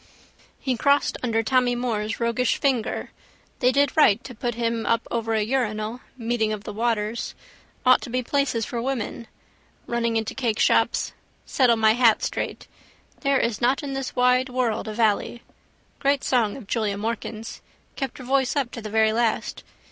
[0.59, 3.11] He crossed under Tommy Moore's roguish finger.
[3.59, 7.35] They did right to put him up over a urinal: meeting of the waters.
[7.85, 9.27] Ought to be places for women.
[9.85, 11.11] Running into cakeshops.
[11.45, 12.65] Settle my hat straight.
[13.19, 15.43] There is not in this wide world a vallee.
[15.99, 17.61] Great song of Julia Morkan's.
[17.95, 19.63] Kept her voice up to the very last.